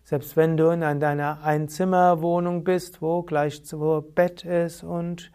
Selbst 0.03 0.35
wenn 0.35 0.57
du 0.57 0.69
in 0.69 0.81
deiner 0.81 1.43
Einzimmerwohnung 1.43 2.63
bist, 2.63 3.01
wo 3.01 3.23
gleich 3.23 3.61
wo 3.71 4.01
Bett 4.01 4.43
ist 4.43 4.83
und 4.83 5.31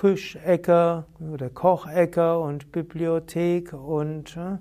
Küchecke 0.00 1.04
oder 1.30 1.50
Kochecke 1.50 2.38
und 2.38 2.72
Bibliothek 2.72 3.74
und 3.74 4.34
äh, 4.34 4.56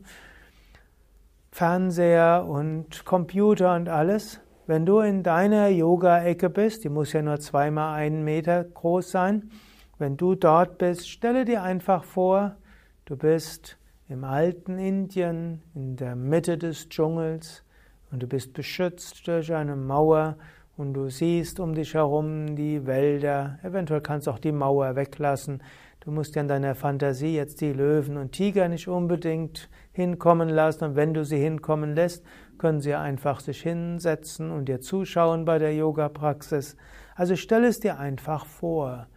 Fernseher 1.50 2.46
und 2.46 3.06
Computer 3.06 3.74
und 3.74 3.88
alles. 3.88 4.42
Wenn 4.68 4.86
du 4.86 5.00
in 5.00 5.24
deiner 5.24 5.70
Yoga-Ecke 5.70 6.50
bist, 6.50 6.84
die 6.84 6.90
muss 6.90 7.14
ja 7.14 7.22
nur 7.22 7.40
zweimal 7.40 7.96
einen 7.96 8.26
Meter 8.26 8.66
groß 8.66 9.12
sein, 9.12 9.50
wenn 9.98 10.18
du 10.18 10.36
dort 10.36 10.78
bist, 10.78 11.10
stelle 11.10 11.46
dir 11.46 11.64
einfach 11.64 12.04
vor, 12.04 12.58
du 13.06 13.16
bist 13.16 13.78
im 14.10 14.26
alten 14.26 14.78
Indien, 14.78 15.62
in 15.74 15.96
der 15.96 16.18
Mitte 16.18 16.58
des 16.58 16.90
Dschungels 16.90 17.64
und 18.12 18.22
du 18.22 18.28
bist 18.28 18.52
beschützt 18.52 19.26
durch 19.26 19.54
eine 19.54 19.78
Mauer 19.78 20.36
und 20.80 20.94
du 20.94 21.10
siehst 21.10 21.60
um 21.60 21.76
dich 21.76 21.94
herum 21.94 22.56
die 22.56 22.88
Wälder, 22.88 23.60
eventuell 23.64 24.00
kannst 24.00 24.28
du 24.28 24.32
auch 24.32 24.40
die 24.40 24.54
Mauer 24.54 24.96
weglassen. 24.96 25.62
Du 26.00 26.10
musst 26.10 26.36
ja 26.36 26.42
in 26.42 26.48
deiner 26.48 26.74
Fantasie 26.74 27.36
jetzt 27.36 27.60
die 27.60 27.74
Löwen 27.74 28.16
und 28.16 28.32
Tiger 28.32 28.70
nicht 28.70 28.88
unbedingt 28.88 29.70
hinkommen 29.92 30.48
lassen 30.48 30.86
und 30.86 30.96
wenn 30.96 31.14
du 31.14 31.26
sie 31.26 31.38
hinkommen 31.38 31.96
lässt, 31.96 32.24
können 32.58 32.80
sie 32.80 32.96
einfach 32.96 33.42
sich 33.42 33.62
hinsetzen 33.62 34.52
und 34.52 34.70
dir 34.70 34.80
zuschauen 34.80 35.44
bei 35.44 35.60
der 35.60 35.76
Yoga-Praxis. 35.76 36.78
Also 37.14 37.36
stell 37.36 37.66
es 37.66 37.82
dir 37.82 38.00
einfach 38.00 38.46
vor. 38.46 39.08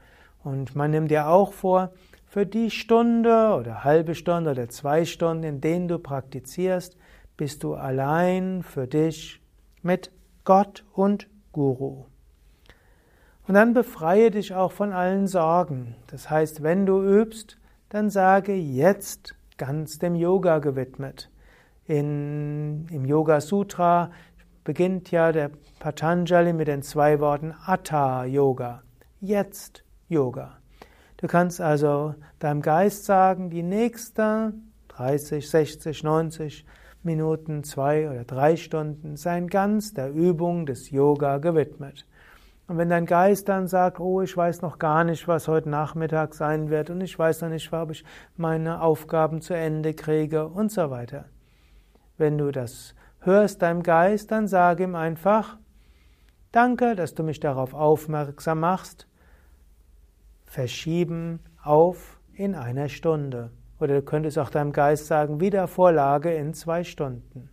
Und 0.43 0.75
man 0.75 0.91
nimmt 0.91 1.13
dir 1.13 1.29
auch 1.29 1.53
vor, 1.53 1.93
für 2.27 2.45
die 2.45 2.71
Stunde 2.71 3.55
oder 3.57 3.85
halbe 3.85 4.17
Stunde 4.17 4.51
oder 4.51 4.69
zwei 4.69 5.05
Stunden, 5.05 5.45
in 5.45 5.61
denen 5.61 5.87
du 5.87 6.01
praktizierst, 6.01 6.97
bist 7.37 7.63
du 7.63 7.75
allein 7.75 8.65
für 8.65 8.89
dich 8.89 9.41
mit 9.83 10.11
Gott 10.45 10.85
und 10.93 11.29
Guru. 11.53 12.07
Und 13.47 13.55
dann 13.55 13.75
befreie 13.75 14.31
dich 14.31 14.55
auch 14.55 14.73
von 14.73 14.93
allen 14.93 15.27
Sorgen. 15.27 15.97
Das 16.07 16.31
heißt, 16.31 16.63
wenn 16.63 16.87
du 16.87 17.03
übst, 17.03 17.59
dann 17.89 18.09
sage 18.09 18.55
jetzt 18.55 19.35
ganz 19.59 19.99
dem 19.99 20.15
Yoga 20.15 20.59
gewidmet. 20.59 21.31
In, 21.87 22.87
Im 22.91 23.05
Yoga 23.05 23.41
Sutra 23.41 24.11
beginnt 24.65 25.11
ja 25.11 25.33
der 25.33 25.51
Patanjali 25.81 26.53
mit 26.53 26.69
den 26.69 26.83
zwei 26.83 27.21
Worten 27.21 27.53
Atta 27.67 28.25
Yoga. 28.25 28.83
Jetzt 29.21 29.85
Yoga. 30.09 30.59
Du 31.17 31.27
kannst 31.27 31.61
also 31.61 32.15
deinem 32.39 32.63
Geist 32.63 33.05
sagen, 33.05 33.51
die 33.51 33.63
nächsten 33.63 34.73
30, 34.89 35.49
60, 35.49 36.03
90 36.03 36.65
Minuten, 37.05 37.65
zwei 37.65 38.09
oder 38.09 38.25
drei 38.25 38.57
Stunden 38.57 39.17
seien 39.17 39.49
ganz 39.49 39.95
der 39.95 40.11
Übung 40.13 40.67
des 40.67 40.91
Yoga 40.91 41.39
gewidmet. 41.39 42.07
Und 42.69 42.79
wenn 42.79 42.89
dein 42.89 43.07
Geist 43.07 43.49
dann 43.49 43.67
sagt, 43.67 44.01
oh, 44.01 44.23
ich 44.23 44.37
weiß 44.37 44.63
noch 44.63 44.79
gar 44.79 45.05
nicht, 45.05 45.27
was 45.29 45.49
heute 45.49 45.69
Nachmittag 45.69 46.35
sein 46.35 46.71
wird 46.71 46.91
und 46.91 47.01
ich 47.01 47.19
weiß 47.19 47.43
noch 47.43 47.49
nicht, 47.49 47.73
ob 47.73 47.91
ich 47.91 48.05
meine 48.37 48.81
Aufgaben 48.81 49.43
zu 49.43 49.55
Ende 49.55 49.95
kriege 49.95 50.47
und 50.49 50.71
so 50.71 50.91
weiter. 50.91 51.27
Wenn 52.17 52.39
du 52.39 52.51
das 52.51 52.95
hörst, 53.21 53.63
deinem 53.63 53.83
Geist, 53.83 54.31
dann 54.31 54.47
sag 54.47 54.81
ihm 54.81 54.95
einfach, 54.95 55.59
danke, 56.53 56.95
dass 56.95 57.15
du 57.15 57.23
mich 57.23 57.41
darauf 57.41 57.75
aufmerksam 57.75 58.61
machst, 58.61 59.09
verschieben 60.45 61.41
auf 61.63 62.21
in 62.35 62.55
einer 62.55 62.89
Stunde. 62.89 63.51
Oder 63.83 63.97
du 63.97 64.03
könntest 64.03 64.39
auch 64.39 64.49
deinem 64.49 64.73
Geist 64.73 65.09
sagen, 65.09 65.41
Wiedervorlage 65.41 66.33
in 66.33 66.55
zwei 66.55 66.85
Stunden. 66.85 67.51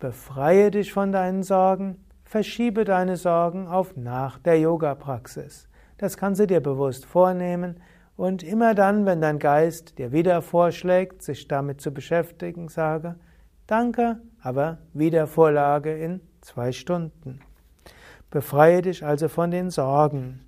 Befreie 0.00 0.72
dich 0.72 0.92
von 0.92 1.12
deinen 1.12 1.44
Sorgen, 1.44 2.04
verschiebe 2.24 2.84
deine 2.84 3.16
Sorgen 3.16 3.68
auf 3.68 3.96
nach 3.96 4.40
der 4.40 4.58
Yoga-Praxis. 4.58 5.68
Das 5.96 6.16
kannst 6.16 6.40
du 6.40 6.48
dir 6.48 6.60
bewusst 6.60 7.06
vornehmen 7.06 7.76
und 8.16 8.42
immer 8.42 8.74
dann, 8.74 9.06
wenn 9.06 9.20
dein 9.20 9.38
Geist 9.38 9.96
dir 9.98 10.10
wieder 10.10 10.42
vorschlägt, 10.42 11.22
sich 11.22 11.46
damit 11.46 11.80
zu 11.80 11.92
beschäftigen, 11.92 12.66
sage, 12.66 13.14
danke, 13.68 14.18
aber 14.42 14.78
Wiedervorlage 14.92 15.96
in 15.96 16.20
zwei 16.40 16.72
Stunden. 16.72 17.38
Befreie 18.32 18.82
dich 18.82 19.04
also 19.04 19.28
von 19.28 19.52
den 19.52 19.70
Sorgen. 19.70 20.40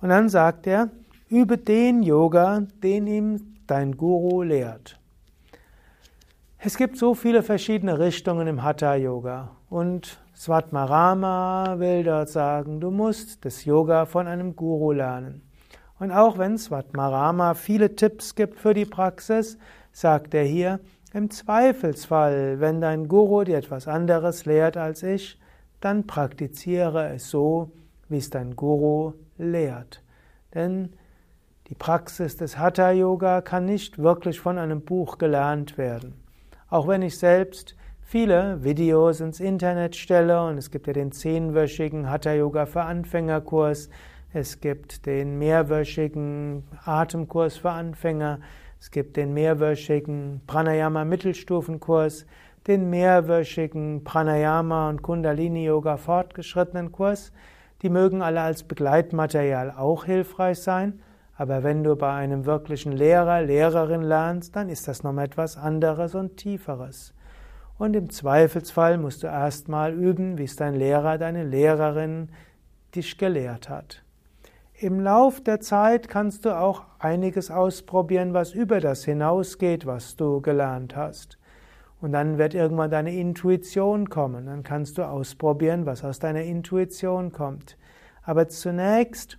Und 0.00 0.10
dann 0.10 0.28
sagt 0.28 0.68
er, 0.68 0.88
übe 1.28 1.58
den 1.58 2.04
Yoga, 2.04 2.62
den 2.80 3.08
ihm 3.08 3.57
dein 3.70 3.96
Guru 3.96 4.42
lehrt. 4.42 4.98
Es 6.58 6.76
gibt 6.76 6.96
so 6.96 7.14
viele 7.14 7.44
verschiedene 7.44 7.98
Richtungen 8.00 8.48
im 8.48 8.64
Hatha 8.64 8.96
Yoga 8.96 9.52
und 9.70 10.18
Svatmarama 10.34 11.76
will 11.78 12.02
dort 12.02 12.28
sagen, 12.28 12.80
du 12.80 12.90
musst 12.90 13.44
das 13.44 13.64
Yoga 13.64 14.06
von 14.06 14.26
einem 14.26 14.56
Guru 14.56 14.92
lernen. 14.92 15.42
Und 16.00 16.10
auch 16.12 16.38
wenn 16.38 16.58
Svatmarama 16.58 17.54
viele 17.54 17.94
Tipps 17.94 18.34
gibt 18.34 18.58
für 18.58 18.74
die 18.74 18.86
Praxis, 18.86 19.58
sagt 19.92 20.34
er 20.34 20.44
hier, 20.44 20.80
im 21.12 21.30
Zweifelsfall, 21.30 22.60
wenn 22.60 22.80
dein 22.80 23.08
Guru 23.08 23.44
dir 23.44 23.58
etwas 23.58 23.88
anderes 23.88 24.44
lehrt 24.44 24.76
als 24.76 25.02
ich, 25.02 25.40
dann 25.80 26.06
praktiziere 26.06 27.14
es 27.14 27.30
so, 27.30 27.72
wie 28.08 28.18
es 28.18 28.30
dein 28.30 28.56
Guru 28.56 29.14
lehrt. 29.38 30.02
Denn 30.54 30.92
die 31.68 31.74
Praxis 31.74 32.36
des 32.36 32.58
Hatha 32.58 32.92
Yoga 32.92 33.42
kann 33.42 33.66
nicht 33.66 33.98
wirklich 33.98 34.40
von 34.40 34.56
einem 34.56 34.80
Buch 34.80 35.18
gelernt 35.18 35.76
werden. 35.76 36.14
Auch 36.70 36.88
wenn 36.88 37.02
ich 37.02 37.18
selbst 37.18 37.76
viele 38.00 38.64
Videos 38.64 39.20
ins 39.20 39.38
Internet 39.38 39.94
stelle 39.94 40.42
und 40.46 40.56
es 40.56 40.70
gibt 40.70 40.86
ja 40.86 40.94
den 40.94 41.12
zehnwöchigen 41.12 42.08
Hatha 42.08 42.32
Yoga 42.32 42.64
für 42.64 42.82
Anfängerkurs, 42.82 43.90
es 44.32 44.60
gibt 44.60 45.04
den 45.04 45.38
mehrwöchigen 45.38 46.64
Atemkurs 46.84 47.58
für 47.58 47.70
Anfänger, 47.70 48.40
es 48.80 48.90
gibt 48.90 49.18
den 49.18 49.34
mehrwöchigen 49.34 50.40
Pranayama 50.46 51.04
Mittelstufenkurs, 51.04 52.24
den 52.66 52.88
mehrwöchigen 52.88 54.04
Pranayama 54.04 54.88
und 54.88 55.02
Kundalini 55.02 55.66
Yoga 55.66 55.98
fortgeschrittenen 55.98 56.92
Kurs. 56.92 57.32
Die 57.82 57.90
mögen 57.90 58.22
alle 58.22 58.40
als 58.40 58.62
Begleitmaterial 58.62 59.70
auch 59.70 60.04
hilfreich 60.04 60.60
sein, 60.60 61.00
aber 61.38 61.62
wenn 61.62 61.84
du 61.84 61.94
bei 61.94 62.12
einem 62.12 62.46
wirklichen 62.46 62.90
Lehrer, 62.90 63.42
Lehrerin 63.42 64.02
lernst, 64.02 64.56
dann 64.56 64.68
ist 64.68 64.88
das 64.88 65.04
nochmal 65.04 65.26
etwas 65.26 65.56
anderes 65.56 66.16
und 66.16 66.36
tieferes. 66.36 67.14
Und 67.78 67.94
im 67.94 68.10
Zweifelsfall 68.10 68.98
musst 68.98 69.22
du 69.22 69.28
erstmal 69.28 69.94
üben, 69.94 70.36
wie 70.36 70.44
es 70.44 70.56
dein 70.56 70.74
Lehrer, 70.74 71.16
deine 71.16 71.44
Lehrerin 71.44 72.30
dich 72.96 73.18
gelehrt 73.18 73.68
hat. 73.68 74.02
Im 74.74 74.98
Lauf 74.98 75.40
der 75.40 75.60
Zeit 75.60 76.08
kannst 76.08 76.44
du 76.44 76.58
auch 76.58 76.82
einiges 76.98 77.52
ausprobieren, 77.52 78.34
was 78.34 78.52
über 78.52 78.80
das 78.80 79.04
hinausgeht, 79.04 79.86
was 79.86 80.16
du 80.16 80.40
gelernt 80.40 80.96
hast. 80.96 81.38
Und 82.00 82.10
dann 82.10 82.38
wird 82.38 82.54
irgendwann 82.54 82.90
deine 82.90 83.14
Intuition 83.14 84.10
kommen. 84.10 84.46
Dann 84.46 84.64
kannst 84.64 84.98
du 84.98 85.04
ausprobieren, 85.04 85.86
was 85.86 86.02
aus 86.02 86.18
deiner 86.18 86.42
Intuition 86.42 87.30
kommt. 87.30 87.76
Aber 88.24 88.48
zunächst 88.48 89.38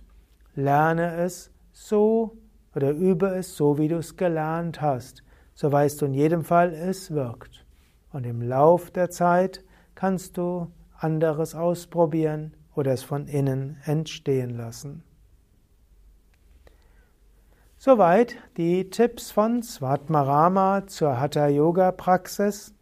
lerne 0.54 1.16
es 1.16 1.50
so 1.80 2.36
oder 2.74 2.90
übe 2.90 3.28
es 3.28 3.56
so, 3.56 3.78
wie 3.78 3.88
du 3.88 3.96
es 3.96 4.16
gelernt 4.16 4.80
hast. 4.80 5.22
So 5.54 5.72
weißt 5.72 6.00
du 6.00 6.06
in 6.06 6.14
jedem 6.14 6.44
Fall, 6.44 6.72
es 6.72 7.10
wirkt. 7.10 7.64
Und 8.12 8.26
im 8.26 8.42
Lauf 8.42 8.90
der 8.90 9.10
Zeit 9.10 9.64
kannst 9.94 10.36
du 10.36 10.70
anderes 10.96 11.54
ausprobieren 11.54 12.54
oder 12.74 12.92
es 12.92 13.02
von 13.02 13.26
innen 13.26 13.78
entstehen 13.84 14.50
lassen. 14.50 15.02
Soweit 17.78 18.36
die 18.58 18.90
Tipps 18.90 19.30
von 19.30 19.62
Svatmarama 19.62 20.86
zur 20.86 21.18
Hatha 21.18 21.48
Yoga 21.48 21.92
Praxis. 21.92 22.74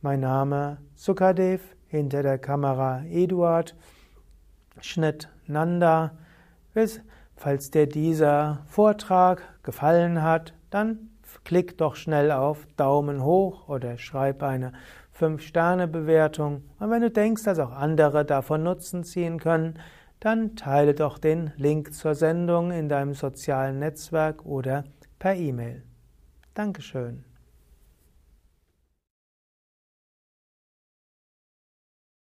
Mein 0.00 0.20
Name 0.20 0.78
Sukadev, 0.94 1.60
hinter 1.86 2.22
der 2.22 2.38
Kamera 2.38 3.04
Eduard, 3.04 3.76
Schnitt 4.80 5.28
Nanda. 5.46 6.12
Falls 7.38 7.70
dir 7.70 7.86
dieser 7.86 8.64
Vortrag 8.66 9.62
gefallen 9.62 10.24
hat, 10.24 10.54
dann 10.70 11.10
klick 11.44 11.78
doch 11.78 11.94
schnell 11.94 12.32
auf 12.32 12.66
Daumen 12.76 13.22
hoch 13.22 13.68
oder 13.68 13.96
schreib 13.96 14.42
eine 14.42 14.72
5-Sterne-Bewertung. 15.16 16.64
Und 16.80 16.90
wenn 16.90 17.00
du 17.00 17.12
denkst, 17.12 17.44
dass 17.44 17.60
auch 17.60 17.70
andere 17.70 18.24
davon 18.24 18.64
Nutzen 18.64 19.04
ziehen 19.04 19.38
können, 19.38 19.78
dann 20.18 20.56
teile 20.56 20.94
doch 20.94 21.16
den 21.16 21.52
Link 21.56 21.94
zur 21.94 22.16
Sendung 22.16 22.72
in 22.72 22.88
deinem 22.88 23.14
sozialen 23.14 23.78
Netzwerk 23.78 24.44
oder 24.44 24.82
per 25.20 25.36
E-Mail. 25.36 25.84
Dankeschön. 26.54 27.27